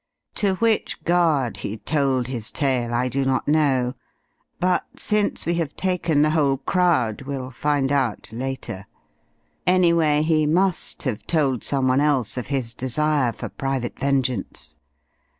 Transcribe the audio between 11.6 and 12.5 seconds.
someone else of